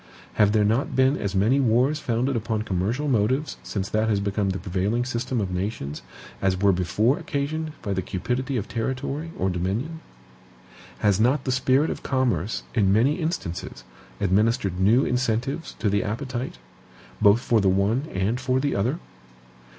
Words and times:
Have 0.33 0.51
there 0.51 0.63
not 0.65 0.95
been 0.95 1.15
as 1.15 1.35
many 1.35 1.59
wars 1.59 1.99
founded 1.99 2.35
upon 2.35 2.63
commercial 2.63 3.07
motives 3.07 3.57
since 3.61 3.87
that 3.89 4.09
has 4.09 4.19
become 4.19 4.49
the 4.49 4.57
prevailing 4.57 5.05
system 5.05 5.39
of 5.39 5.51
nations, 5.51 6.01
as 6.41 6.59
were 6.59 6.71
before 6.71 7.19
occasioned 7.19 7.73
by 7.83 7.93
the 7.93 8.01
cupidity 8.01 8.57
of 8.57 8.67
territory 8.67 9.29
or 9.37 9.51
dominion? 9.51 9.99
Has 11.01 11.19
not 11.19 11.43
the 11.43 11.51
spirit 11.51 11.91
of 11.91 12.01
commerce, 12.01 12.63
in 12.73 12.91
many 12.91 13.17
instances, 13.19 13.83
administered 14.19 14.79
new 14.79 15.05
incentives 15.05 15.75
to 15.77 15.87
the 15.87 16.03
appetite, 16.03 16.57
both 17.21 17.39
for 17.39 17.61
the 17.61 17.69
one 17.69 18.07
and 18.11 18.39
for 18.41 18.59
the 18.59 18.73
other? 18.75 18.97